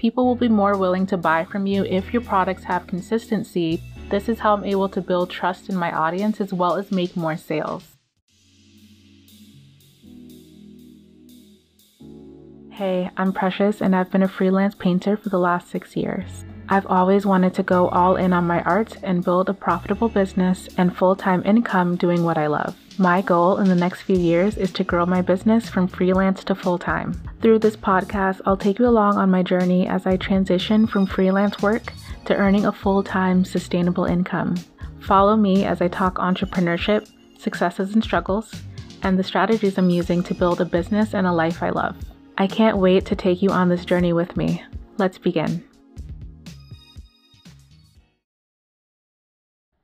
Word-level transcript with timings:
People 0.00 0.24
will 0.24 0.34
be 0.34 0.48
more 0.48 0.78
willing 0.78 1.04
to 1.08 1.18
buy 1.18 1.44
from 1.44 1.66
you 1.66 1.84
if 1.84 2.10
your 2.10 2.22
products 2.22 2.64
have 2.64 2.86
consistency. 2.86 3.82
This 4.08 4.30
is 4.30 4.38
how 4.38 4.54
I'm 4.54 4.64
able 4.64 4.88
to 4.88 5.02
build 5.02 5.28
trust 5.28 5.68
in 5.68 5.76
my 5.76 5.92
audience 5.92 6.40
as 6.40 6.54
well 6.54 6.76
as 6.76 6.90
make 6.90 7.18
more 7.18 7.36
sales. 7.36 7.98
Hey, 12.70 13.10
I'm 13.18 13.34
Precious 13.34 13.82
and 13.82 13.94
I've 13.94 14.10
been 14.10 14.22
a 14.22 14.28
freelance 14.28 14.74
painter 14.74 15.18
for 15.18 15.28
the 15.28 15.38
last 15.38 15.68
six 15.68 15.94
years. 15.94 16.46
I've 16.72 16.86
always 16.86 17.26
wanted 17.26 17.52
to 17.54 17.64
go 17.64 17.88
all 17.88 18.14
in 18.14 18.32
on 18.32 18.46
my 18.46 18.62
art 18.62 18.96
and 19.02 19.24
build 19.24 19.48
a 19.48 19.54
profitable 19.54 20.08
business 20.08 20.68
and 20.78 20.96
full 20.96 21.16
time 21.16 21.42
income 21.44 21.96
doing 21.96 22.22
what 22.22 22.38
I 22.38 22.46
love. 22.46 22.76
My 22.96 23.22
goal 23.22 23.58
in 23.58 23.68
the 23.68 23.74
next 23.74 24.02
few 24.02 24.16
years 24.16 24.56
is 24.56 24.70
to 24.74 24.84
grow 24.84 25.04
my 25.04 25.20
business 25.20 25.68
from 25.68 25.88
freelance 25.88 26.44
to 26.44 26.54
full 26.54 26.78
time. 26.78 27.20
Through 27.42 27.58
this 27.58 27.74
podcast, 27.74 28.40
I'll 28.46 28.56
take 28.56 28.78
you 28.78 28.86
along 28.86 29.16
on 29.16 29.32
my 29.32 29.42
journey 29.42 29.88
as 29.88 30.06
I 30.06 30.16
transition 30.16 30.86
from 30.86 31.06
freelance 31.06 31.60
work 31.60 31.92
to 32.26 32.36
earning 32.36 32.66
a 32.66 32.72
full 32.72 33.02
time 33.02 33.44
sustainable 33.44 34.04
income. 34.04 34.54
Follow 35.00 35.36
me 35.36 35.64
as 35.64 35.80
I 35.80 35.88
talk 35.88 36.18
entrepreneurship, 36.18 37.10
successes 37.36 37.94
and 37.94 38.04
struggles, 38.04 38.54
and 39.02 39.18
the 39.18 39.24
strategies 39.24 39.76
I'm 39.76 39.90
using 39.90 40.22
to 40.22 40.34
build 40.34 40.60
a 40.60 40.64
business 40.64 41.14
and 41.14 41.26
a 41.26 41.32
life 41.32 41.64
I 41.64 41.70
love. 41.70 41.96
I 42.38 42.46
can't 42.46 42.78
wait 42.78 43.06
to 43.06 43.16
take 43.16 43.42
you 43.42 43.50
on 43.50 43.68
this 43.68 43.84
journey 43.84 44.12
with 44.12 44.36
me. 44.36 44.62
Let's 44.98 45.18
begin. 45.18 45.64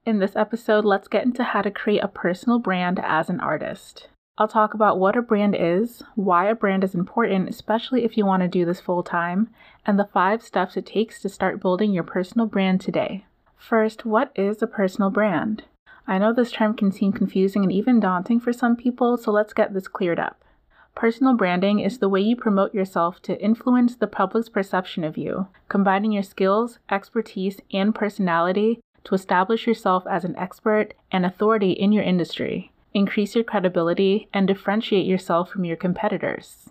In 0.06 0.20
this 0.20 0.37
episode, 0.37 0.84
let's 0.84 1.09
get 1.09 1.24
into 1.24 1.42
how 1.42 1.62
to 1.62 1.70
create 1.73 1.98
a 1.98 2.06
personal 2.06 2.60
brand 2.60 3.01
as 3.02 3.28
an 3.28 3.41
artist. 3.41 4.06
I'll 4.38 4.46
talk 4.46 4.73
about 4.73 5.01
what 5.01 5.16
a 5.16 5.23
brand 5.23 5.56
is, 5.59 6.05
why 6.15 6.48
a 6.48 6.55
brand 6.55 6.84
is 6.84 6.95
important, 6.95 7.48
especially 7.48 8.05
if 8.05 8.16
you 8.16 8.24
want 8.24 8.42
to 8.42 8.48
do 8.48 8.65
this 8.65 8.79
full 8.80 9.02
time, 9.02 9.51
and 9.84 9.98
the 9.98 10.05
five 10.05 10.45
steps 10.45 10.77
it 10.77 10.87
takes 10.87 11.20
to 11.23 11.29
start 11.29 11.60
building 11.60 11.92
your 11.92 12.05
personal 12.05 12.46
brand 12.46 12.80
today. 12.80 13.27
First, 13.56 14.07
what 14.07 14.30
is 14.37 14.62
a 14.62 14.68
personal 14.68 15.10
brand? 15.10 15.65
I 16.07 16.18
know 16.18 16.32
this 16.32 16.52
term 16.52 16.77
can 16.77 16.93
seem 16.93 17.10
confusing 17.12 17.65
and 17.65 17.73
even 17.73 17.99
daunting 17.99 18.38
for 18.38 18.52
some 18.52 18.77
people, 18.77 19.16
so 19.16 19.32
let's 19.32 19.52
get 19.52 19.74
this 19.74 19.88
cleared 19.88 20.21
up. 20.21 20.40
Personal 20.95 21.34
branding 21.34 21.80
is 21.80 21.99
the 21.99 22.09
way 22.09 22.21
you 22.21 22.37
promote 22.37 22.73
yourself 22.73 23.21
to 23.23 23.43
influence 23.43 23.96
the 23.96 24.07
public's 24.07 24.49
perception 24.49 25.02
of 25.02 25.18
you, 25.18 25.49
combining 25.68 26.12
your 26.12 26.23
skills, 26.23 26.79
expertise, 26.88 27.59
and 27.73 27.93
personality 27.93 28.79
to 29.07 29.15
establish 29.15 29.66
yourself 29.66 30.04
as 30.10 30.24
an 30.24 30.37
expert 30.37 30.93
and 31.12 31.24
authority 31.24 31.71
in 31.71 31.93
your 31.93 32.02
industry, 32.02 32.73
increase 32.93 33.37
your 33.37 33.45
credibility, 33.45 34.29
and 34.35 34.49
differentiate 34.49 35.07
yourself 35.07 35.49
from 35.49 35.65
your 35.65 35.76
competitors. 35.76 36.71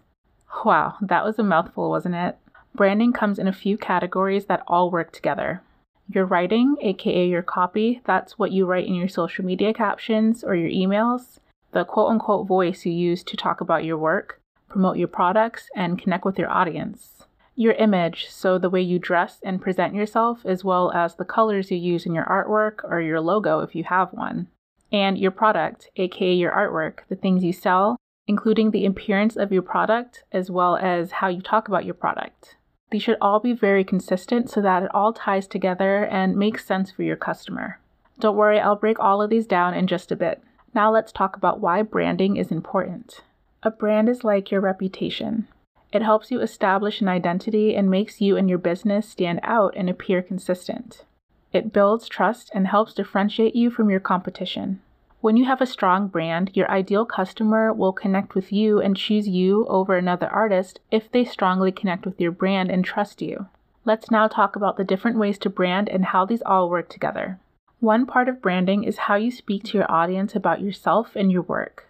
Wow, 0.65 0.95
that 1.01 1.23
was 1.23 1.39
a 1.39 1.43
mouthful, 1.43 1.89
wasn't 1.89 2.15
it? 2.15 2.37
Branding 2.75 3.13
comes 3.13 3.39
in 3.39 3.47
a 3.47 3.53
few 3.53 3.77
categories 3.77 4.45
that 4.45 4.63
all 4.67 4.91
work 4.91 5.13
together. 5.13 5.61
Your 6.09 6.25
writing, 6.25 6.75
aka 6.81 7.25
your 7.25 7.41
copy, 7.41 8.01
that's 8.05 8.37
what 8.37 8.51
you 8.51 8.65
write 8.65 8.87
in 8.87 8.95
your 8.95 9.07
social 9.07 9.45
media 9.45 9.73
captions 9.73 10.43
or 10.43 10.55
your 10.55 10.69
emails, 10.69 11.39
the 11.71 11.85
quote 11.85 12.11
unquote 12.11 12.47
voice 12.47 12.85
you 12.85 12.91
use 12.91 13.23
to 13.23 13.37
talk 13.37 13.61
about 13.61 13.85
your 13.85 13.97
work, 13.97 14.41
promote 14.67 14.97
your 14.97 15.07
products, 15.07 15.69
and 15.73 16.01
connect 16.01 16.25
with 16.25 16.37
your 16.37 16.51
audience 16.51 17.14
your 17.55 17.73
image, 17.73 18.27
so 18.29 18.57
the 18.57 18.69
way 18.69 18.81
you 18.81 18.99
dress 18.99 19.39
and 19.43 19.61
present 19.61 19.95
yourself, 19.95 20.45
as 20.45 20.63
well 20.63 20.91
as 20.91 21.15
the 21.15 21.25
colors 21.25 21.71
you 21.71 21.77
use 21.77 22.05
in 22.05 22.13
your 22.13 22.25
artwork 22.25 22.83
or 22.83 22.99
your 23.01 23.21
logo 23.21 23.59
if 23.61 23.73
you 23.73 23.83
have 23.85 24.11
one, 24.11 24.47
and 24.91 25.17
your 25.17 25.31
product, 25.31 25.89
aka 25.95 26.33
your 26.33 26.51
artwork, 26.51 26.99
the 27.09 27.15
things 27.15 27.43
you 27.43 27.53
sell, 27.53 27.97
including 28.27 28.71
the 28.71 28.85
appearance 28.85 29.35
of 29.35 29.51
your 29.51 29.61
product 29.61 30.23
as 30.31 30.51
well 30.51 30.75
as 30.77 31.11
how 31.11 31.27
you 31.27 31.41
talk 31.41 31.67
about 31.67 31.85
your 31.85 31.93
product. 31.93 32.55
These 32.91 33.03
should 33.03 33.17
all 33.21 33.39
be 33.39 33.53
very 33.53 33.83
consistent 33.83 34.49
so 34.49 34.61
that 34.61 34.83
it 34.83 34.93
all 34.93 35.13
ties 35.13 35.47
together 35.47 36.05
and 36.05 36.35
makes 36.35 36.65
sense 36.65 36.91
for 36.91 37.03
your 37.03 37.15
customer. 37.15 37.79
Don't 38.19 38.37
worry, 38.37 38.59
I'll 38.59 38.75
break 38.75 38.99
all 38.99 39.21
of 39.21 39.29
these 39.29 39.47
down 39.47 39.73
in 39.73 39.87
just 39.87 40.11
a 40.11 40.15
bit. 40.15 40.41
Now 40.73 40.91
let's 40.91 41.11
talk 41.11 41.35
about 41.35 41.59
why 41.59 41.81
branding 41.81 42.37
is 42.37 42.51
important. 42.51 43.21
A 43.63 43.71
brand 43.71 44.09
is 44.09 44.23
like 44.23 44.51
your 44.51 44.61
reputation. 44.61 45.47
It 45.91 46.01
helps 46.01 46.31
you 46.31 46.41
establish 46.41 47.01
an 47.01 47.07
identity 47.07 47.75
and 47.75 47.89
makes 47.89 48.21
you 48.21 48.37
and 48.37 48.49
your 48.49 48.57
business 48.57 49.07
stand 49.07 49.39
out 49.43 49.73
and 49.77 49.89
appear 49.89 50.21
consistent. 50.21 51.05
It 51.53 51.71
builds 51.71 52.09
trust 52.09 52.51
and 52.53 52.67
helps 52.67 52.93
differentiate 52.93 53.55
you 53.55 53.69
from 53.69 53.89
your 53.89 53.99
competition. 53.99 54.81
When 55.21 55.37
you 55.37 55.45
have 55.45 55.61
a 55.61 55.65
strong 55.65 56.07
brand, 56.07 56.51
your 56.53 56.69
ideal 56.69 57.05
customer 57.05 57.73
will 57.73 57.93
connect 57.93 58.35
with 58.35 58.51
you 58.51 58.79
and 58.79 58.95
choose 58.95 59.27
you 59.27 59.65
over 59.67 59.97
another 59.97 60.27
artist 60.27 60.81
if 60.91 61.11
they 61.11 61.25
strongly 61.25 61.71
connect 61.71 62.05
with 62.05 62.21
your 62.21 62.31
brand 62.31 62.69
and 62.69 62.85
trust 62.85 63.21
you. 63.21 63.47
Let's 63.85 64.11
now 64.11 64.27
talk 64.27 64.55
about 64.55 64.77
the 64.77 64.83
different 64.83 65.17
ways 65.17 65.37
to 65.39 65.49
brand 65.49 65.89
and 65.89 66.05
how 66.05 66.25
these 66.25 66.43
all 66.45 66.69
work 66.69 66.89
together. 66.89 67.39
One 67.79 68.05
part 68.05 68.29
of 68.29 68.41
branding 68.41 68.83
is 68.83 68.97
how 68.97 69.15
you 69.15 69.31
speak 69.31 69.63
to 69.65 69.77
your 69.77 69.91
audience 69.91 70.35
about 70.35 70.61
yourself 70.61 71.15
and 71.15 71.31
your 71.31 71.43
work. 71.43 71.87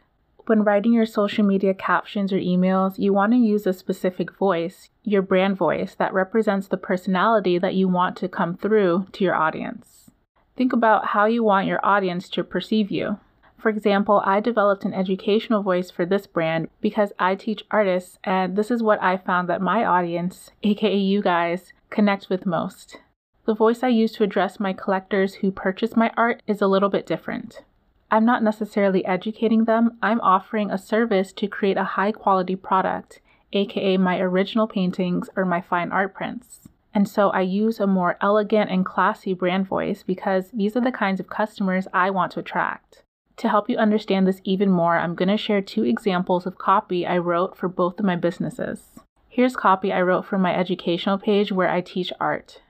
When 0.47 0.63
writing 0.63 0.93
your 0.93 1.07
social 1.07 1.43
media 1.43 1.73
captions 1.73 2.31
or 2.31 2.37
emails, 2.37 2.99
you 2.99 3.13
want 3.13 3.33
to 3.33 3.37
use 3.37 3.65
a 3.65 3.73
specific 3.73 4.31
voice, 4.37 4.89
your 5.03 5.23
brand 5.23 5.57
voice, 5.57 5.95
that 5.95 6.13
represents 6.13 6.67
the 6.67 6.77
personality 6.77 7.57
that 7.57 7.73
you 7.73 7.87
want 7.87 8.15
to 8.17 8.27
come 8.27 8.55
through 8.55 9.07
to 9.13 9.23
your 9.23 9.33
audience. 9.33 10.11
Think 10.55 10.71
about 10.71 11.07
how 11.07 11.25
you 11.25 11.43
want 11.43 11.65
your 11.65 11.83
audience 11.83 12.29
to 12.29 12.43
perceive 12.43 12.91
you. 12.91 13.17
For 13.57 13.69
example, 13.69 14.21
I 14.23 14.39
developed 14.39 14.85
an 14.85 14.93
educational 14.93 15.63
voice 15.63 15.89
for 15.89 16.05
this 16.05 16.27
brand 16.27 16.69
because 16.79 17.11
I 17.17 17.33
teach 17.33 17.65
artists, 17.71 18.19
and 18.23 18.55
this 18.55 18.69
is 18.69 18.83
what 18.83 19.01
I 19.01 19.17
found 19.17 19.49
that 19.49 19.61
my 19.61 19.83
audience, 19.83 20.51
aka 20.61 20.95
you 20.95 21.23
guys, 21.23 21.73
connect 21.89 22.29
with 22.29 22.45
most. 22.45 22.99
The 23.45 23.55
voice 23.55 23.81
I 23.81 23.87
use 23.87 24.11
to 24.13 24.23
address 24.23 24.59
my 24.59 24.73
collectors 24.73 25.35
who 25.35 25.51
purchase 25.51 25.95
my 25.95 26.11
art 26.15 26.43
is 26.45 26.61
a 26.61 26.67
little 26.67 26.89
bit 26.89 27.07
different. 27.07 27.63
I'm 28.15 28.23
not 28.23 28.43
necessarily 28.43 29.03
educating 29.03 29.65
them, 29.65 29.97
I'm 30.01 30.21
offering 30.21 30.71
a 30.71 30.77
service 30.77 31.33
to 31.33 31.49
create 31.49 31.75
a 31.75 31.83
high 31.83 32.13
quality 32.13 32.55
product, 32.55 33.19
aka 33.51 33.97
my 33.97 34.19
original 34.19 34.67
paintings 34.67 35.29
or 35.35 35.43
my 35.43 35.59
fine 35.59 35.91
art 35.91 36.13
prints. 36.13 36.69
And 36.93 37.09
so 37.09 37.29
I 37.31 37.41
use 37.41 37.77
a 37.77 37.85
more 37.85 38.17
elegant 38.21 38.71
and 38.71 38.85
classy 38.85 39.33
brand 39.33 39.67
voice 39.67 40.01
because 40.01 40.49
these 40.51 40.77
are 40.77 40.81
the 40.81 40.93
kinds 40.93 41.19
of 41.19 41.27
customers 41.27 41.89
I 41.93 42.09
want 42.09 42.31
to 42.31 42.39
attract. 42.39 43.03
To 43.35 43.49
help 43.49 43.69
you 43.69 43.75
understand 43.75 44.25
this 44.25 44.39
even 44.45 44.69
more, 44.69 44.97
I'm 44.97 45.15
going 45.15 45.27
to 45.27 45.35
share 45.35 45.61
two 45.61 45.83
examples 45.83 46.45
of 46.45 46.57
copy 46.57 47.05
I 47.05 47.17
wrote 47.17 47.57
for 47.57 47.67
both 47.67 47.99
of 47.99 48.05
my 48.05 48.15
businesses. 48.15 48.91
Here's 49.27 49.57
copy 49.57 49.91
I 49.91 50.01
wrote 50.01 50.23
for 50.23 50.37
my 50.37 50.55
educational 50.55 51.17
page 51.17 51.51
where 51.51 51.69
I 51.69 51.81
teach 51.81 52.13
art. 52.21 52.61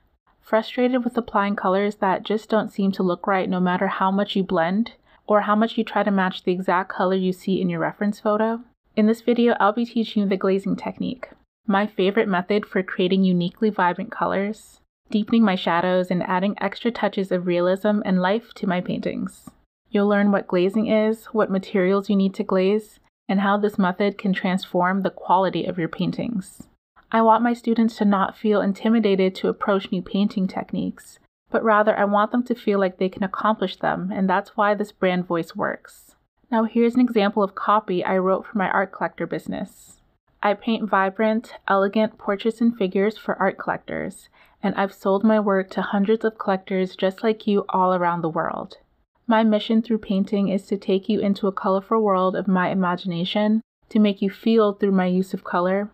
Frustrated 0.41 1.03
with 1.03 1.15
applying 1.15 1.55
colors 1.55 1.97
that 1.97 2.23
just 2.23 2.49
don't 2.49 2.71
seem 2.71 2.91
to 2.93 3.03
look 3.03 3.27
right 3.27 3.47
no 3.47 3.59
matter 3.59 3.85
how 3.85 4.09
much 4.09 4.35
you 4.35 4.43
blend? 4.43 4.93
Or 5.27 5.41
how 5.41 5.55
much 5.55 5.77
you 5.77 5.83
try 5.83 6.03
to 6.03 6.11
match 6.11 6.43
the 6.43 6.51
exact 6.51 6.89
color 6.89 7.15
you 7.15 7.33
see 7.33 7.59
in 7.59 7.69
your 7.69 7.79
reference 7.79 8.19
photo. 8.19 8.61
In 8.95 9.07
this 9.07 9.21
video, 9.21 9.55
I'll 9.59 9.73
be 9.73 9.85
teaching 9.85 10.23
you 10.23 10.29
the 10.29 10.37
glazing 10.37 10.75
technique, 10.75 11.29
my 11.67 11.87
favorite 11.87 12.27
method 12.27 12.65
for 12.65 12.83
creating 12.83 13.23
uniquely 13.23 13.69
vibrant 13.69 14.11
colors, 14.11 14.79
deepening 15.09 15.43
my 15.43 15.55
shadows, 15.55 16.09
and 16.09 16.23
adding 16.23 16.55
extra 16.61 16.91
touches 16.91 17.31
of 17.31 17.47
realism 17.47 18.01
and 18.05 18.21
life 18.21 18.53
to 18.55 18.67
my 18.67 18.81
paintings. 18.81 19.49
You'll 19.89 20.07
learn 20.07 20.31
what 20.31 20.47
glazing 20.47 20.87
is, 20.87 21.25
what 21.27 21.51
materials 21.51 22.09
you 22.09 22.15
need 22.15 22.33
to 22.35 22.43
glaze, 22.43 22.99
and 23.27 23.41
how 23.41 23.57
this 23.57 23.77
method 23.77 24.17
can 24.17 24.33
transform 24.33 25.01
the 25.01 25.09
quality 25.09 25.65
of 25.65 25.77
your 25.77 25.89
paintings. 25.89 26.63
I 27.11 27.21
want 27.21 27.43
my 27.43 27.53
students 27.53 27.97
to 27.97 28.05
not 28.05 28.37
feel 28.37 28.61
intimidated 28.61 29.35
to 29.35 29.47
approach 29.47 29.91
new 29.91 30.01
painting 30.01 30.47
techniques, 30.47 31.19
but 31.55 31.63
rather 31.63 31.97
I 31.97 32.03
want 32.03 32.33
them 32.33 32.43
to 32.47 32.53
feel 32.53 32.79
like 32.79 32.97
they 32.97 33.07
can 33.07 33.23
accomplish 33.23 33.77
them, 33.77 34.11
and 34.13 34.29
that's 34.29 34.57
why 34.57 34.73
this 34.73 34.91
brand 34.91 35.25
voice 35.25 35.55
works. 35.55 36.13
Now, 36.51 36.65
here's 36.65 36.95
an 36.95 36.99
example 36.99 37.41
of 37.41 37.55
copy 37.55 38.03
I 38.03 38.17
wrote 38.17 38.45
for 38.45 38.57
my 38.57 38.69
art 38.69 38.91
collector 38.91 39.25
business. 39.25 40.01
I 40.43 40.53
paint 40.55 40.89
vibrant, 40.89 41.53
elegant 41.65 42.17
portraits 42.17 42.59
and 42.59 42.77
figures 42.77 43.17
for 43.17 43.39
art 43.41 43.57
collectors, 43.57 44.27
and 44.61 44.75
I've 44.75 44.93
sold 44.93 45.23
my 45.23 45.39
work 45.39 45.69
to 45.69 45.81
hundreds 45.81 46.25
of 46.25 46.37
collectors 46.37 46.93
just 46.93 47.23
like 47.23 47.47
you 47.47 47.63
all 47.69 47.93
around 47.93 48.21
the 48.21 48.27
world. 48.27 48.79
My 49.25 49.41
mission 49.45 49.81
through 49.81 49.99
painting 49.99 50.49
is 50.49 50.67
to 50.67 50.75
take 50.75 51.07
you 51.07 51.21
into 51.21 51.47
a 51.47 51.53
colorful 51.53 52.01
world 52.01 52.35
of 52.35 52.49
my 52.49 52.67
imagination, 52.67 53.61
to 53.87 53.99
make 53.99 54.21
you 54.21 54.29
feel 54.29 54.73
through 54.73 54.91
my 54.91 55.05
use 55.05 55.33
of 55.33 55.45
color, 55.45 55.89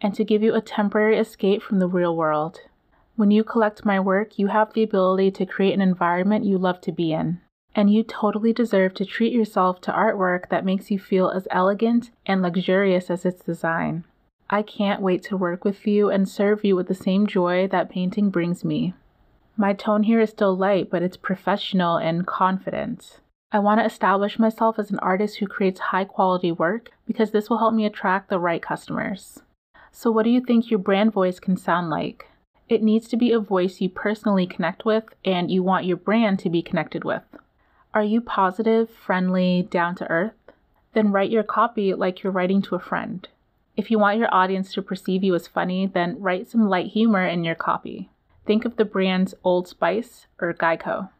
and 0.00 0.12
to 0.16 0.24
give 0.24 0.42
you 0.42 0.56
a 0.56 0.60
temporary 0.60 1.18
escape 1.18 1.62
from 1.62 1.78
the 1.78 1.86
real 1.86 2.16
world. 2.16 2.62
When 3.16 3.30
you 3.30 3.44
collect 3.44 3.84
my 3.84 4.00
work, 4.00 4.40
you 4.40 4.48
have 4.48 4.72
the 4.72 4.82
ability 4.82 5.30
to 5.32 5.46
create 5.46 5.74
an 5.74 5.80
environment 5.80 6.44
you 6.44 6.58
love 6.58 6.80
to 6.80 6.90
be 6.90 7.12
in. 7.12 7.40
And 7.72 7.92
you 7.92 8.02
totally 8.02 8.52
deserve 8.52 8.94
to 8.94 9.04
treat 9.04 9.32
yourself 9.32 9.80
to 9.82 9.92
artwork 9.92 10.48
that 10.48 10.64
makes 10.64 10.90
you 10.90 10.98
feel 10.98 11.30
as 11.30 11.46
elegant 11.50 12.10
and 12.26 12.42
luxurious 12.42 13.10
as 13.10 13.24
its 13.24 13.42
design. 13.44 14.04
I 14.50 14.62
can't 14.62 15.00
wait 15.00 15.22
to 15.24 15.36
work 15.36 15.64
with 15.64 15.86
you 15.86 16.10
and 16.10 16.28
serve 16.28 16.64
you 16.64 16.74
with 16.74 16.88
the 16.88 16.94
same 16.94 17.26
joy 17.26 17.68
that 17.68 17.88
painting 17.88 18.30
brings 18.30 18.64
me. 18.64 18.94
My 19.56 19.72
tone 19.72 20.02
here 20.02 20.20
is 20.20 20.30
still 20.30 20.56
light, 20.56 20.90
but 20.90 21.02
it's 21.02 21.16
professional 21.16 21.96
and 21.96 22.26
confident. 22.26 23.20
I 23.52 23.60
want 23.60 23.78
to 23.80 23.86
establish 23.86 24.40
myself 24.40 24.78
as 24.80 24.90
an 24.90 24.98
artist 24.98 25.36
who 25.36 25.46
creates 25.46 25.78
high 25.78 26.04
quality 26.04 26.50
work 26.50 26.90
because 27.06 27.30
this 27.30 27.48
will 27.48 27.58
help 27.58 27.74
me 27.74 27.86
attract 27.86 28.28
the 28.28 28.40
right 28.40 28.60
customers. 28.60 29.42
So, 29.92 30.10
what 30.10 30.24
do 30.24 30.30
you 30.30 30.40
think 30.40 30.70
your 30.70 30.80
brand 30.80 31.12
voice 31.12 31.38
can 31.38 31.56
sound 31.56 31.88
like? 31.88 32.26
It 32.68 32.82
needs 32.82 33.08
to 33.08 33.16
be 33.16 33.30
a 33.30 33.38
voice 33.38 33.80
you 33.80 33.88
personally 33.88 34.46
connect 34.46 34.84
with 34.84 35.04
and 35.24 35.50
you 35.50 35.62
want 35.62 35.84
your 35.84 35.98
brand 35.98 36.38
to 36.40 36.50
be 36.50 36.62
connected 36.62 37.04
with. 37.04 37.22
Are 37.92 38.02
you 38.02 38.20
positive, 38.20 38.90
friendly, 38.90 39.68
down 39.70 39.94
to 39.96 40.10
earth? 40.10 40.32
Then 40.94 41.12
write 41.12 41.30
your 41.30 41.42
copy 41.42 41.92
like 41.94 42.22
you're 42.22 42.32
writing 42.32 42.62
to 42.62 42.74
a 42.74 42.80
friend. 42.80 43.28
If 43.76 43.90
you 43.90 43.98
want 43.98 44.18
your 44.18 44.32
audience 44.32 44.72
to 44.74 44.82
perceive 44.82 45.22
you 45.22 45.34
as 45.34 45.46
funny, 45.46 45.86
then 45.86 46.20
write 46.20 46.48
some 46.48 46.68
light 46.68 46.92
humor 46.92 47.26
in 47.26 47.44
your 47.44 47.54
copy. 47.54 48.08
Think 48.46 48.64
of 48.64 48.76
the 48.76 48.84
brands 48.84 49.34
Old 49.42 49.68
Spice 49.68 50.26
or 50.40 50.54
Geico. 50.54 51.10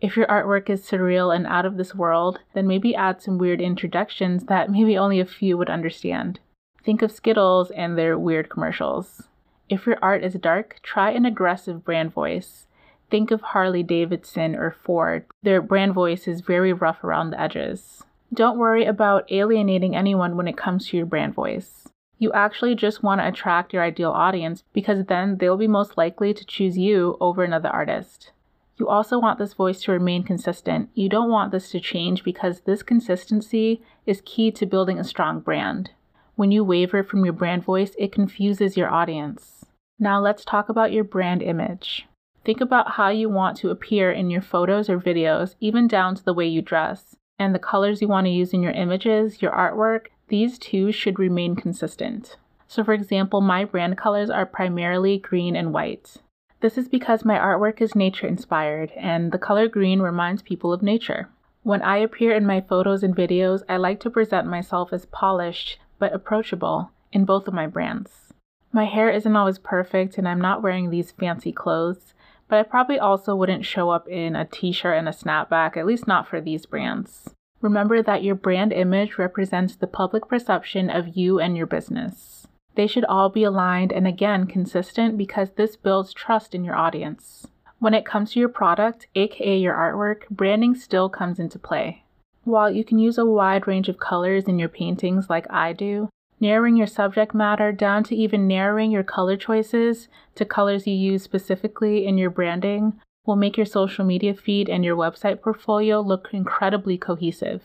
If 0.00 0.16
your 0.16 0.26
artwork 0.26 0.70
is 0.70 0.88
surreal 0.88 1.34
and 1.34 1.46
out 1.46 1.66
of 1.66 1.76
this 1.76 1.94
world, 1.94 2.40
then 2.54 2.66
maybe 2.66 2.94
add 2.94 3.20
some 3.20 3.36
weird 3.36 3.60
introductions 3.60 4.44
that 4.44 4.70
maybe 4.70 4.96
only 4.96 5.18
a 5.18 5.26
few 5.26 5.58
would 5.58 5.68
understand. 5.68 6.38
Think 6.84 7.02
of 7.02 7.10
Skittles 7.10 7.70
and 7.72 7.98
their 7.98 8.16
weird 8.16 8.48
commercials. 8.48 9.27
If 9.68 9.86
your 9.86 9.98
art 10.00 10.24
is 10.24 10.34
dark, 10.34 10.80
try 10.82 11.10
an 11.10 11.26
aggressive 11.26 11.84
brand 11.84 12.12
voice. 12.12 12.66
Think 13.10 13.30
of 13.30 13.40
Harley 13.40 13.82
Davidson 13.82 14.54
or 14.54 14.70
Ford. 14.70 15.24
Their 15.42 15.60
brand 15.60 15.92
voice 15.92 16.26
is 16.26 16.40
very 16.40 16.72
rough 16.72 17.04
around 17.04 17.30
the 17.30 17.40
edges. 17.40 18.02
Don't 18.32 18.58
worry 18.58 18.84
about 18.84 19.30
alienating 19.30 19.94
anyone 19.94 20.36
when 20.36 20.48
it 20.48 20.56
comes 20.56 20.88
to 20.88 20.96
your 20.96 21.06
brand 21.06 21.34
voice. 21.34 21.88
You 22.18 22.32
actually 22.32 22.74
just 22.74 23.02
want 23.02 23.20
to 23.20 23.28
attract 23.28 23.72
your 23.72 23.82
ideal 23.82 24.10
audience 24.10 24.64
because 24.72 25.04
then 25.04 25.36
they'll 25.36 25.56
be 25.56 25.68
most 25.68 25.96
likely 25.96 26.34
to 26.34 26.44
choose 26.44 26.76
you 26.76 27.16
over 27.20 27.44
another 27.44 27.68
artist. 27.68 28.32
You 28.78 28.88
also 28.88 29.18
want 29.18 29.38
this 29.38 29.54
voice 29.54 29.82
to 29.82 29.92
remain 29.92 30.22
consistent. 30.22 30.88
You 30.94 31.08
don't 31.08 31.30
want 31.30 31.52
this 31.52 31.70
to 31.70 31.80
change 31.80 32.24
because 32.24 32.60
this 32.60 32.82
consistency 32.82 33.82
is 34.06 34.22
key 34.24 34.50
to 34.52 34.66
building 34.66 34.98
a 34.98 35.04
strong 35.04 35.40
brand. 35.40 35.90
When 36.36 36.52
you 36.52 36.62
waver 36.62 37.02
from 37.02 37.24
your 37.24 37.34
brand 37.34 37.64
voice, 37.64 37.92
it 37.98 38.12
confuses 38.12 38.76
your 38.76 38.88
audience. 38.88 39.57
Now 39.98 40.20
let's 40.20 40.44
talk 40.44 40.68
about 40.68 40.92
your 40.92 41.04
brand 41.04 41.42
image. 41.42 42.06
Think 42.44 42.60
about 42.60 42.92
how 42.92 43.08
you 43.08 43.28
want 43.28 43.56
to 43.58 43.70
appear 43.70 44.12
in 44.12 44.30
your 44.30 44.42
photos 44.42 44.88
or 44.88 44.98
videos, 44.98 45.54
even 45.60 45.88
down 45.88 46.14
to 46.14 46.24
the 46.24 46.34
way 46.34 46.46
you 46.46 46.62
dress 46.62 47.16
and 47.38 47.54
the 47.54 47.58
colors 47.58 48.02
you 48.02 48.08
want 48.08 48.26
to 48.26 48.32
use 48.32 48.52
in 48.52 48.62
your 48.62 48.72
images, 48.72 49.40
your 49.40 49.52
artwork, 49.52 50.06
these 50.28 50.58
two 50.58 50.92
should 50.92 51.18
remain 51.18 51.54
consistent. 51.54 52.36
So, 52.66 52.84
for 52.84 52.92
example, 52.92 53.40
my 53.40 53.64
brand 53.64 53.96
colors 53.96 54.28
are 54.28 54.44
primarily 54.44 55.18
green 55.18 55.56
and 55.56 55.72
white. 55.72 56.16
This 56.60 56.76
is 56.76 56.88
because 56.88 57.24
my 57.24 57.38
artwork 57.38 57.80
is 57.80 57.94
nature 57.94 58.26
inspired, 58.26 58.92
and 58.96 59.30
the 59.30 59.38
color 59.38 59.68
green 59.68 60.00
reminds 60.00 60.42
people 60.42 60.72
of 60.72 60.82
nature. 60.82 61.28
When 61.62 61.82
I 61.82 61.98
appear 61.98 62.34
in 62.34 62.46
my 62.46 62.60
photos 62.60 63.02
and 63.02 63.16
videos, 63.16 63.62
I 63.68 63.76
like 63.76 64.00
to 64.00 64.10
present 64.10 64.46
myself 64.46 64.92
as 64.92 65.06
polished 65.06 65.78
but 65.98 66.12
approachable 66.12 66.90
in 67.12 67.24
both 67.24 67.48
of 67.48 67.54
my 67.54 67.66
brands. 67.66 68.27
My 68.72 68.84
hair 68.84 69.10
isn't 69.10 69.36
always 69.36 69.58
perfect, 69.58 70.18
and 70.18 70.28
I'm 70.28 70.40
not 70.40 70.62
wearing 70.62 70.90
these 70.90 71.12
fancy 71.12 71.52
clothes, 71.52 72.14
but 72.48 72.58
I 72.58 72.62
probably 72.62 72.98
also 72.98 73.34
wouldn't 73.34 73.64
show 73.64 73.90
up 73.90 74.08
in 74.08 74.36
a 74.36 74.44
t 74.44 74.72
shirt 74.72 74.96
and 74.96 75.08
a 75.08 75.12
snapback, 75.12 75.76
at 75.76 75.86
least 75.86 76.06
not 76.06 76.28
for 76.28 76.40
these 76.40 76.66
brands. 76.66 77.34
Remember 77.60 78.02
that 78.02 78.22
your 78.22 78.34
brand 78.34 78.72
image 78.72 79.18
represents 79.18 79.74
the 79.74 79.86
public 79.86 80.28
perception 80.28 80.90
of 80.90 81.16
you 81.16 81.40
and 81.40 81.56
your 81.56 81.66
business. 81.66 82.46
They 82.76 82.86
should 82.86 83.04
all 83.06 83.28
be 83.28 83.42
aligned 83.42 83.92
and 83.92 84.06
again 84.06 84.46
consistent 84.46 85.18
because 85.18 85.50
this 85.50 85.74
builds 85.74 86.12
trust 86.12 86.54
in 86.54 86.62
your 86.64 86.76
audience. 86.76 87.48
When 87.80 87.94
it 87.94 88.04
comes 88.04 88.32
to 88.32 88.40
your 88.40 88.48
product, 88.48 89.08
aka 89.16 89.58
your 89.58 89.74
artwork, 89.74 90.28
branding 90.30 90.74
still 90.74 91.08
comes 91.08 91.40
into 91.40 91.58
play. 91.58 92.04
While 92.44 92.70
you 92.70 92.84
can 92.84 92.98
use 92.98 93.18
a 93.18 93.26
wide 93.26 93.66
range 93.66 93.88
of 93.88 93.98
colors 93.98 94.44
in 94.44 94.58
your 94.58 94.68
paintings 94.68 95.28
like 95.28 95.46
I 95.50 95.72
do, 95.72 96.08
narrowing 96.40 96.76
your 96.76 96.86
subject 96.86 97.34
matter 97.34 97.72
down 97.72 98.04
to 98.04 98.16
even 98.16 98.46
narrowing 98.46 98.90
your 98.90 99.02
color 99.02 99.36
choices 99.36 100.08
to 100.34 100.44
colors 100.44 100.86
you 100.86 100.94
use 100.94 101.22
specifically 101.22 102.06
in 102.06 102.18
your 102.18 102.30
branding 102.30 103.00
will 103.26 103.36
make 103.36 103.56
your 103.56 103.66
social 103.66 104.04
media 104.04 104.34
feed 104.34 104.68
and 104.68 104.84
your 104.84 104.96
website 104.96 105.42
portfolio 105.42 106.00
look 106.00 106.28
incredibly 106.32 106.96
cohesive. 106.96 107.62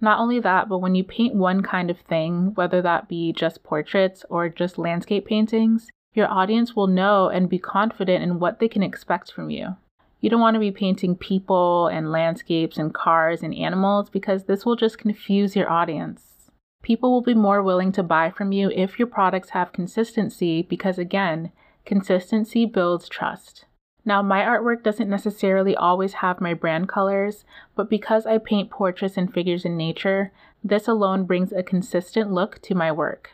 Not 0.00 0.20
only 0.20 0.38
that, 0.40 0.68
but 0.68 0.78
when 0.78 0.94
you 0.94 1.02
paint 1.02 1.34
one 1.34 1.62
kind 1.62 1.90
of 1.90 1.98
thing, 2.00 2.52
whether 2.54 2.82
that 2.82 3.08
be 3.08 3.32
just 3.32 3.62
portraits 3.62 4.24
or 4.28 4.48
just 4.48 4.78
landscape 4.78 5.26
paintings, 5.26 5.88
your 6.14 6.30
audience 6.30 6.76
will 6.76 6.86
know 6.86 7.28
and 7.28 7.48
be 7.48 7.58
confident 7.58 8.22
in 8.22 8.38
what 8.38 8.60
they 8.60 8.68
can 8.68 8.82
expect 8.82 9.32
from 9.32 9.50
you. 9.50 9.76
You 10.20 10.30
don't 10.30 10.40
want 10.40 10.54
to 10.54 10.60
be 10.60 10.72
painting 10.72 11.16
people 11.16 11.86
and 11.86 12.12
landscapes 12.12 12.76
and 12.76 12.92
cars 12.92 13.42
and 13.42 13.54
animals 13.54 14.10
because 14.10 14.44
this 14.44 14.66
will 14.66 14.76
just 14.76 14.98
confuse 14.98 15.56
your 15.56 15.70
audience. 15.70 16.37
People 16.82 17.10
will 17.12 17.22
be 17.22 17.34
more 17.34 17.62
willing 17.62 17.92
to 17.92 18.02
buy 18.02 18.30
from 18.30 18.52
you 18.52 18.70
if 18.70 18.98
your 18.98 19.08
products 19.08 19.50
have 19.50 19.72
consistency 19.72 20.62
because, 20.62 20.98
again, 20.98 21.52
consistency 21.84 22.64
builds 22.64 23.08
trust. 23.08 23.64
Now, 24.04 24.22
my 24.22 24.40
artwork 24.40 24.82
doesn't 24.82 25.10
necessarily 25.10 25.76
always 25.76 26.14
have 26.14 26.40
my 26.40 26.54
brand 26.54 26.88
colors, 26.88 27.44
but 27.74 27.90
because 27.90 28.24
I 28.24 28.38
paint 28.38 28.70
portraits 28.70 29.18
and 29.18 29.32
figures 29.32 29.64
in 29.64 29.76
nature, 29.76 30.32
this 30.64 30.88
alone 30.88 31.24
brings 31.24 31.52
a 31.52 31.62
consistent 31.62 32.32
look 32.32 32.60
to 32.62 32.74
my 32.74 32.90
work. 32.90 33.32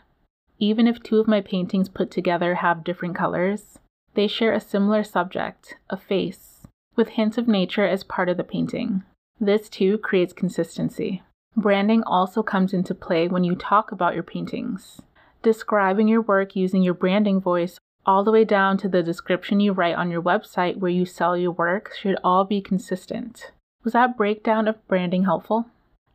Even 0.58 0.86
if 0.86 1.02
two 1.02 1.18
of 1.18 1.28
my 1.28 1.40
paintings 1.40 1.88
put 1.88 2.10
together 2.10 2.56
have 2.56 2.84
different 2.84 3.14
colors, 3.14 3.78
they 4.14 4.26
share 4.26 4.52
a 4.52 4.60
similar 4.60 5.04
subject, 5.04 5.76
a 5.90 5.96
face, 5.96 6.66
with 6.96 7.10
hints 7.10 7.38
of 7.38 7.46
nature 7.46 7.86
as 7.86 8.02
part 8.04 8.28
of 8.28 8.36
the 8.36 8.44
painting. 8.44 9.02
This 9.40 9.68
too 9.68 9.98
creates 9.98 10.32
consistency. 10.32 11.22
Branding 11.56 12.02
also 12.02 12.42
comes 12.42 12.72
into 12.72 12.94
play 12.94 13.28
when 13.28 13.44
you 13.44 13.54
talk 13.54 13.92
about 13.92 14.14
your 14.14 14.24
paintings. 14.24 15.00
Describing 15.42 16.08
your 16.08 16.20
work 16.20 16.56
using 16.56 16.82
your 16.82 16.94
branding 16.94 17.40
voice, 17.40 17.78
all 18.04 18.24
the 18.24 18.32
way 18.32 18.44
down 18.44 18.76
to 18.78 18.88
the 18.88 19.02
description 19.02 19.60
you 19.60 19.72
write 19.72 19.94
on 19.94 20.10
your 20.10 20.20
website 20.20 20.78
where 20.78 20.90
you 20.90 21.06
sell 21.06 21.36
your 21.36 21.52
work, 21.52 21.92
should 21.98 22.16
all 22.24 22.44
be 22.44 22.60
consistent. 22.60 23.52
Was 23.84 23.92
that 23.92 24.16
breakdown 24.16 24.66
of 24.66 24.86
branding 24.88 25.24
helpful? 25.24 25.66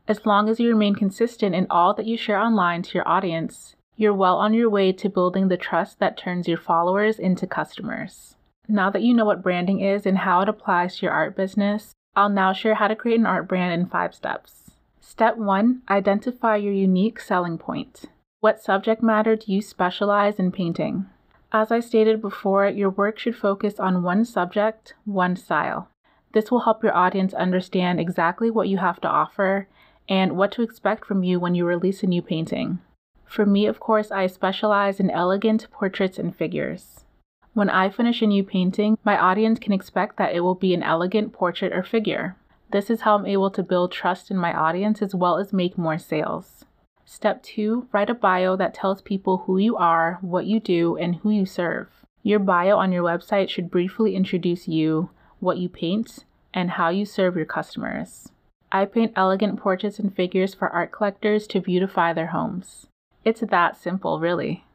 As 0.07 0.25
long 0.25 0.49
as 0.49 0.59
you 0.59 0.69
remain 0.69 0.95
consistent 0.95 1.55
in 1.55 1.67
all 1.69 1.93
that 1.93 2.05
you 2.05 2.17
share 2.17 2.39
online 2.39 2.81
to 2.81 2.93
your 2.95 3.07
audience, 3.07 3.75
you're 3.95 4.13
well 4.13 4.37
on 4.37 4.53
your 4.53 4.69
way 4.69 4.91
to 4.91 5.09
building 5.09 5.47
the 5.47 5.57
trust 5.57 5.99
that 5.99 6.17
turns 6.17 6.47
your 6.47 6.57
followers 6.57 7.17
into 7.17 7.47
customers. 7.47 8.35
Now 8.67 8.89
that 8.89 9.03
you 9.03 9.13
know 9.13 9.25
what 9.25 9.43
branding 9.43 9.79
is 9.79 10.05
and 10.05 10.19
how 10.19 10.41
it 10.41 10.49
applies 10.49 10.97
to 10.97 11.05
your 11.05 11.13
art 11.13 11.35
business, 11.35 11.93
I'll 12.15 12.29
now 12.29 12.53
share 12.53 12.75
how 12.75 12.87
to 12.87 12.95
create 12.95 13.19
an 13.19 13.25
art 13.25 13.47
brand 13.47 13.79
in 13.79 13.87
five 13.87 14.13
steps. 14.13 14.68
Step 15.01 15.37
1 15.37 15.81
Identify 15.89 16.57
your 16.57 16.73
unique 16.73 17.21
selling 17.21 17.57
point. 17.57 18.05
What 18.41 18.61
subject 18.61 19.01
matter 19.01 19.35
do 19.37 19.51
you 19.51 19.61
specialize 19.61 20.39
in 20.39 20.51
painting? 20.51 21.05
As 21.53 21.71
I 21.71 21.79
stated 21.79 22.21
before, 22.21 22.67
your 22.67 22.89
work 22.89 23.17
should 23.17 23.35
focus 23.35 23.79
on 23.79 24.03
one 24.03 24.25
subject, 24.25 24.93
one 25.05 25.35
style. 25.37 25.89
This 26.33 26.51
will 26.51 26.61
help 26.61 26.83
your 26.83 26.95
audience 26.95 27.33
understand 27.33 27.99
exactly 27.99 28.51
what 28.51 28.67
you 28.67 28.77
have 28.77 28.99
to 29.01 29.07
offer 29.07 29.67
and 30.09 30.37
what 30.37 30.51
to 30.53 30.63
expect 30.63 31.05
from 31.05 31.23
you 31.23 31.39
when 31.39 31.55
you 31.55 31.65
release 31.65 32.03
a 32.03 32.07
new 32.07 32.21
painting. 32.21 32.79
For 33.25 33.45
me, 33.45 33.67
of 33.67 33.79
course, 33.79 34.11
I 34.11 34.27
specialize 34.27 34.99
in 34.99 35.09
elegant 35.09 35.67
portraits 35.71 36.19
and 36.19 36.35
figures. 36.35 37.05
When 37.53 37.69
I 37.69 37.89
finish 37.89 38.21
a 38.21 38.27
new 38.27 38.43
painting, 38.43 38.97
my 39.03 39.17
audience 39.17 39.59
can 39.59 39.71
expect 39.73 40.17
that 40.17 40.35
it 40.35 40.41
will 40.41 40.55
be 40.55 40.73
an 40.73 40.83
elegant 40.83 41.31
portrait 41.31 41.71
or 41.71 41.83
figure. 41.83 42.35
This 42.71 42.89
is 42.89 43.01
how 43.01 43.15
I'm 43.15 43.25
able 43.25 43.49
to 43.51 43.63
build 43.63 43.91
trust 43.91 44.29
in 44.29 44.37
my 44.37 44.53
audience 44.53 45.01
as 45.01 45.15
well 45.15 45.37
as 45.37 45.51
make 45.51 45.77
more 45.77 45.97
sales. 45.97 46.65
Step 47.03 47.41
two, 47.41 47.87
write 47.91 48.11
a 48.11 48.13
bio 48.13 48.55
that 48.55 48.75
tells 48.75 49.01
people 49.01 49.39
who 49.39 49.57
you 49.57 49.75
are, 49.75 50.19
what 50.21 50.45
you 50.45 50.59
do, 50.59 50.95
and 50.95 51.15
who 51.15 51.31
you 51.31 51.47
serve. 51.47 51.87
Your 52.21 52.37
bio 52.37 52.77
on 52.77 52.91
your 52.91 53.03
website 53.03 53.49
should 53.49 53.71
briefly 53.71 54.15
introduce 54.15 54.67
you, 54.67 55.09
what 55.39 55.57
you 55.57 55.67
paint, 55.67 56.25
and 56.53 56.71
how 56.71 56.89
you 56.89 57.05
serve 57.05 57.35
your 57.35 57.45
customers. 57.45 58.29
I 58.71 58.85
paint 58.85 59.13
elegant 59.15 59.59
portraits 59.59 59.97
and 59.97 60.15
figures 60.15 60.53
for 60.53 60.69
art 60.69 60.91
collectors 60.91 61.47
to 61.47 61.59
beautify 61.59 62.13
their 62.13 62.27
homes. 62.27 62.85
It's 63.25 63.41
that 63.41 63.77
simple, 63.77 64.19
really. 64.19 64.65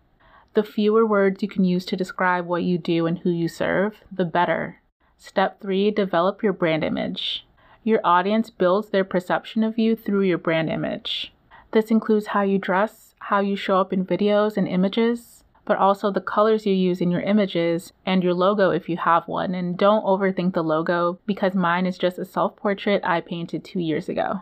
The 0.55 0.65
fewer 0.65 1.07
words 1.07 1.43
you 1.43 1.49
can 1.49 1.65
use 1.65 1.85
to 1.87 1.97
describe 1.97 2.47
what 2.47 2.65
you 2.65 2.77
do 2.77 3.07
and 3.07 3.21
who 3.21 3.31
you 3.31 3.47
serve, 3.47 3.99
the 4.11 4.25
better. 4.25 4.81
Step 5.17 5.61
three, 5.61 5.93
develop 5.93 6.43
your 6.43 6.53
brand 6.53 6.83
image. 6.83 7.47
Your 7.87 8.01
audience 8.03 8.49
builds 8.49 8.89
their 8.89 9.05
perception 9.05 9.63
of 9.63 9.79
you 9.79 9.95
through 9.95 10.23
your 10.23 10.39
brand 10.39 10.71
image. 10.71 11.35
This 11.73 11.91
includes 11.91 12.29
how 12.29 12.41
you 12.41 12.59
dress, 12.59 13.15
how 13.19 13.41
you 13.41 13.57
show 13.57 13.77
up 13.77 13.93
in 13.93 14.07
videos 14.07 14.57
and 14.57 14.67
images, 14.67 15.45
but 15.67 15.77
also 15.77 16.11
the 16.11 16.23
colors 16.23 16.65
you 16.65 16.73
use 16.73 17.03
in 17.03 17.11
your 17.11 17.21
images 17.21 17.93
and 18.07 18.25
your 18.25 18.33
logo 18.33 18.71
if 18.71 18.89
you 18.89 18.97
have 18.97 19.29
one. 19.29 19.55
And 19.55 19.77
don't 19.77 20.05
overthink 20.05 20.55
the 20.55 20.65
logo 20.65 21.19
because 21.27 21.55
mine 21.55 21.85
is 21.85 21.99
just 21.99 22.19
a 22.19 22.25
self 22.25 22.57
portrait 22.57 23.03
I 23.05 23.21
painted 23.21 23.65
two 23.65 23.81
years 23.81 24.09
ago. 24.09 24.41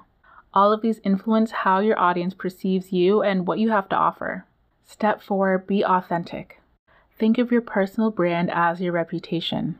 All 0.55 0.73
of 0.73 0.81
these 0.81 1.01
influence 1.03 1.51
how 1.51 1.81
your 1.81 1.99
audience 1.99 2.35
perceives 2.35 2.93
you 2.93 3.23
and 3.23 3.45
what 3.45 3.59
you 3.59 3.71
have 3.71 3.89
to 3.89 3.97
offer. 3.97 4.47
Step 4.87 5.21
4 5.21 5.59
Be 5.59 5.85
authentic. 5.85 6.61
Think 7.19 7.39
of 7.39 7.51
your 7.51 7.63
personal 7.63 8.13
brand 8.13 8.53
as 8.53 8.81
your 8.81 8.93
reputation. 8.93 9.79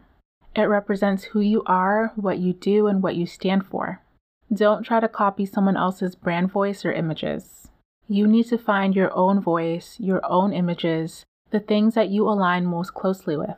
It 0.55 0.65
represents 0.65 1.25
who 1.25 1.41
you 1.41 1.63
are, 1.65 2.13
what 2.15 2.39
you 2.39 2.53
do, 2.53 2.87
and 2.87 3.03
what 3.03 3.17
you 3.17 3.27
stand 3.27 3.67
for. 3.67 4.03
Don't 4.53 4.83
try 4.83 5.01
to 5.01 5.09
copy 5.09 5.47
someone 5.47 5.77
else's 5.77 6.15
brand 6.15 6.53
voice 6.53 6.85
or 6.85 6.93
images. 6.93 7.71
You 8.07 8.27
need 8.27 8.45
to 8.49 8.59
find 8.59 8.95
your 8.95 9.17
own 9.17 9.41
voice, 9.41 9.97
your 9.99 10.21
own 10.25 10.53
images, 10.53 11.25
the 11.51 11.61
things 11.61 11.95
that 11.95 12.11
you 12.11 12.29
align 12.29 12.67
most 12.67 12.93
closely 12.93 13.37
with. 13.37 13.57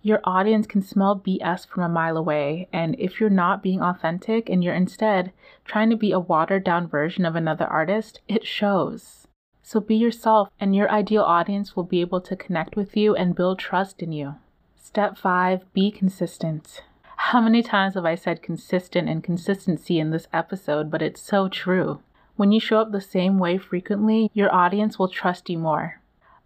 Your 0.00 0.20
audience 0.22 0.68
can 0.68 0.80
smell 0.80 1.18
BS 1.18 1.66
from 1.66 1.82
a 1.82 1.88
mile 1.88 2.16
away, 2.16 2.68
and 2.72 2.94
if 3.00 3.18
you're 3.18 3.30
not 3.30 3.62
being 3.62 3.82
authentic 3.82 4.48
and 4.48 4.62
you're 4.62 4.74
instead 4.74 5.32
trying 5.64 5.90
to 5.90 5.96
be 5.96 6.12
a 6.12 6.20
watered 6.20 6.62
down 6.62 6.86
version 6.86 7.26
of 7.26 7.34
another 7.34 7.66
artist, 7.66 8.20
it 8.28 8.46
shows. 8.46 9.26
So 9.62 9.80
be 9.80 9.96
yourself, 9.96 10.50
and 10.60 10.74
your 10.74 10.88
ideal 10.90 11.24
audience 11.24 11.74
will 11.74 11.82
be 11.82 12.00
able 12.00 12.20
to 12.20 12.36
connect 12.36 12.76
with 12.76 12.96
you 12.96 13.16
and 13.16 13.34
build 13.34 13.58
trust 13.58 14.00
in 14.00 14.12
you. 14.12 14.36
Step 14.80 15.18
five 15.18 15.70
be 15.72 15.90
consistent. 15.90 16.82
How 17.16 17.40
many 17.40 17.62
times 17.62 17.94
have 17.94 18.06
I 18.06 18.14
said 18.14 18.42
consistent 18.42 19.08
and 19.08 19.22
consistency 19.22 19.98
in 19.98 20.10
this 20.10 20.28
episode, 20.32 20.90
but 20.90 21.02
it's 21.02 21.20
so 21.20 21.48
true. 21.48 22.00
When 22.36 22.52
you 22.52 22.60
show 22.60 22.80
up 22.80 22.92
the 22.92 23.00
same 23.00 23.38
way 23.38 23.58
frequently, 23.58 24.30
your 24.32 24.54
audience 24.54 24.98
will 24.98 25.08
trust 25.08 25.50
you 25.50 25.58
more. 25.58 26.00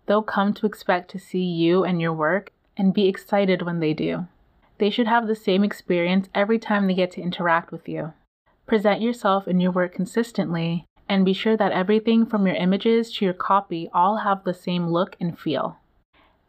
They'll 0.06 0.22
come 0.22 0.54
to 0.54 0.66
expect 0.66 1.10
to 1.10 1.18
see 1.18 1.44
you 1.44 1.84
and 1.84 2.00
your 2.00 2.12
work 2.12 2.50
and 2.76 2.94
be 2.94 3.06
excited 3.06 3.62
when 3.62 3.80
they 3.80 3.92
do. 3.92 4.26
They 4.78 4.90
should 4.90 5.06
have 5.06 5.26
the 5.28 5.36
same 5.36 5.62
experience 5.62 6.28
every 6.34 6.58
time 6.58 6.86
they 6.86 6.94
get 6.94 7.12
to 7.12 7.22
interact 7.22 7.70
with 7.70 7.88
you. 7.88 8.14
Present 8.66 9.02
yourself 9.02 9.46
and 9.46 9.60
your 9.60 9.70
work 9.70 9.94
consistently, 9.94 10.86
and 11.08 11.24
be 11.24 11.34
sure 11.34 11.56
that 11.56 11.72
everything 11.72 12.24
from 12.26 12.46
your 12.46 12.56
images 12.56 13.12
to 13.12 13.24
your 13.26 13.34
copy 13.34 13.90
all 13.92 14.18
have 14.18 14.42
the 14.44 14.54
same 14.54 14.88
look 14.88 15.16
and 15.20 15.38
feel. 15.38 15.76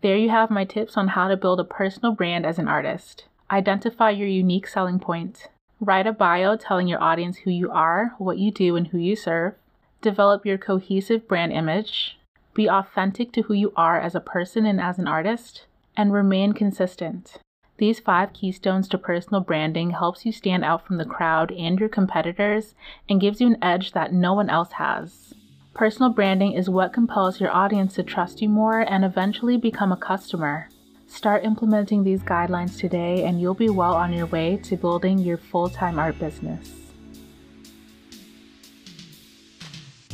There 0.04 0.18
you 0.18 0.30
have 0.32 0.52
my 0.52 0.66
tips 0.66 0.98
on 0.98 1.08
how 1.08 1.30
to 1.30 1.38
build 1.38 1.62
a 1.62 1.64
personal 1.64 2.12
brand 2.12 2.46
as 2.46 2.60
an 2.60 2.68
artist. 2.68 3.24
Identify 3.50 4.10
your 4.10 4.28
unique 4.28 4.68
selling 4.68 5.00
point. 5.00 5.48
Write 5.80 6.06
a 6.06 6.12
bio 6.12 6.58
telling 6.58 6.90
your 6.90 7.02
audience 7.02 7.38
who 7.38 7.52
you 7.52 7.72
are, 7.72 8.14
what 8.18 8.38
you 8.38 8.52
do, 8.52 8.76
and 8.76 8.88
who 8.88 8.98
you 8.98 9.16
serve. 9.16 9.54
Develop 10.02 10.46
your 10.46 10.58
cohesive 10.58 11.26
brand 11.26 11.54
image. 11.54 12.20
Be 12.54 12.70
authentic 12.70 13.32
to 13.32 13.44
who 13.44 13.54
you 13.54 13.72
are 13.78 13.98
as 13.98 14.14
a 14.14 14.20
person 14.20 14.66
and 14.66 14.82
as 14.82 15.00
an 15.00 15.08
artist. 15.08 15.68
And 15.96 16.12
remain 16.12 16.52
consistent. 16.52 17.38
These 17.78 18.02
five 18.02 18.34
keystones 18.34 18.90
to 18.90 18.98
personal 18.98 19.40
branding 19.40 19.92
helps 19.92 20.26
you 20.26 20.34
stand 20.34 20.66
out 20.66 20.86
from 20.86 20.98
the 20.98 21.06
crowd 21.06 21.50
and 21.54 21.80
your 21.80 21.88
competitors 21.88 22.76
and 23.08 23.22
gives 23.22 23.40
you 23.40 23.48
an 23.48 23.64
edge 23.64 23.94
that 23.94 24.12
no 24.12 24.34
one 24.34 24.50
else 24.50 24.74
has. 24.74 25.34
Personal 25.74 26.12
branding 26.12 26.53
is 26.53 26.70
what 26.70 26.94
compels 26.94 27.42
your 27.42 27.50
audience 27.50 27.96
to 27.96 28.03
trust 28.03 28.44
you 28.44 28.50
more 28.50 28.82
and 28.82 29.03
eventually 29.03 29.58
become 29.58 29.92
a 29.92 29.98
customer. 29.98 30.70
Start 31.08 31.44
implementing 31.44 32.03
these 32.03 32.22
guidelines 32.22 32.77
today, 32.77 33.24
and 33.24 33.42
you'll 33.42 33.56
be 33.56 33.70
well 33.70 33.96
on 33.96 34.13
your 34.13 34.27
way 34.27 34.58
to 34.58 34.77
building 34.77 35.18
your 35.18 35.38
full 35.38 35.70
time 35.70 35.98
art 35.98 36.20
business. 36.20 36.70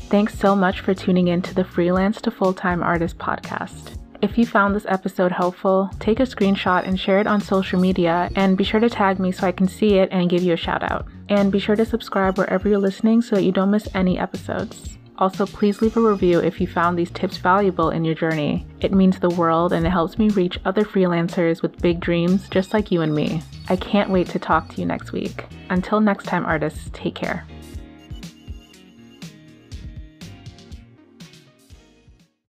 Thanks 0.07 0.39
so 0.39 0.55
much 0.55 0.79
for 0.79 0.93
tuning 0.93 1.27
in 1.27 1.41
to 1.41 1.53
the 1.53 1.65
Freelance 1.65 2.21
to 2.21 2.31
Full 2.31 2.53
Time 2.53 2.81
Artist 2.81 3.17
podcast. 3.17 3.97
If 4.21 4.37
you 4.37 4.45
found 4.45 4.73
this 4.73 4.85
episode 4.87 5.33
helpful, 5.33 5.89
take 5.99 6.21
a 6.21 6.23
screenshot 6.23 6.87
and 6.87 6.97
share 6.97 7.19
it 7.19 7.27
on 7.27 7.41
social 7.41 7.81
media, 7.81 8.29
and 8.33 8.57
be 8.57 8.63
sure 8.63 8.79
to 8.79 8.89
tag 8.89 9.19
me 9.19 9.33
so 9.33 9.45
I 9.45 9.51
can 9.51 9.67
see 9.67 9.95
it 9.95 10.07
and 10.09 10.29
give 10.29 10.41
you 10.41 10.53
a 10.53 10.57
shout 10.57 10.89
out. 10.89 11.05
And 11.27 11.51
be 11.51 11.59
sure 11.59 11.75
to 11.75 11.85
subscribe 11.85 12.37
wherever 12.37 12.69
you're 12.69 12.79
listening 12.79 13.21
so 13.21 13.35
that 13.35 13.43
you 13.43 13.51
don't 13.51 13.71
miss 13.71 13.89
any 13.93 14.17
episodes. 14.17 14.97
Also, 15.19 15.45
please 15.45 15.81
leave 15.81 15.97
a 15.97 16.01
review 16.01 16.39
if 16.39 16.61
you 16.61 16.65
found 16.65 16.97
these 16.97 17.11
tips 17.11 17.37
valuable 17.37 17.89
in 17.89 18.05
your 18.05 18.15
journey. 18.15 18.65
It 18.79 18.93
means 18.93 19.19
the 19.19 19.29
world 19.29 19.73
and 19.73 19.85
it 19.85 19.89
helps 19.89 20.17
me 20.17 20.29
reach 20.29 20.57
other 20.63 20.85
freelancers 20.85 21.61
with 21.61 21.81
big 21.81 21.99
dreams 21.99 22.47
just 22.49 22.73
like 22.73 22.89
you 22.89 23.01
and 23.01 23.13
me. 23.13 23.43
I 23.67 23.75
can't 23.75 24.09
wait 24.09 24.27
to 24.29 24.39
talk 24.39 24.69
to 24.69 24.79
you 24.79 24.87
next 24.87 25.11
week. 25.11 25.45
Until 25.69 25.99
next 25.99 26.25
time, 26.25 26.45
artists, 26.45 26.89
take 26.93 27.15
care. 27.15 27.45